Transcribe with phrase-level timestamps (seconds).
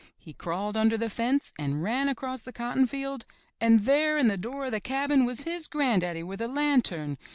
[0.17, 3.23] He crawled under the fence and ran across the cotton field
[3.59, 7.19] and there in the door of the cabin was his gran' daddy with a lantern.